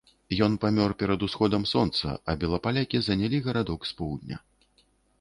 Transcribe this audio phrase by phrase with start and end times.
[0.45, 4.37] Ён памёр перад усходам сонца, а белапалякі занялі гарадок з поўдня.